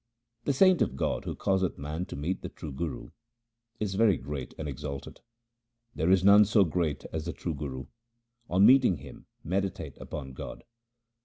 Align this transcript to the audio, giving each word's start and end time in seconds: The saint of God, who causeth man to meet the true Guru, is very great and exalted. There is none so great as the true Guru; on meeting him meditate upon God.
The 0.45 0.53
saint 0.53 0.81
of 0.81 0.95
God, 0.95 1.25
who 1.25 1.35
causeth 1.35 1.77
man 1.77 2.07
to 2.07 2.15
meet 2.15 2.41
the 2.41 2.49
true 2.49 2.71
Guru, 2.71 3.11
is 3.79 3.93
very 3.93 4.17
great 4.17 4.55
and 4.57 4.67
exalted. 4.67 5.21
There 5.93 6.09
is 6.09 6.23
none 6.23 6.45
so 6.45 6.63
great 6.63 7.05
as 7.13 7.25
the 7.25 7.33
true 7.33 7.53
Guru; 7.53 7.85
on 8.49 8.65
meeting 8.65 8.97
him 8.97 9.27
meditate 9.43 9.95
upon 9.99 10.33
God. 10.33 10.63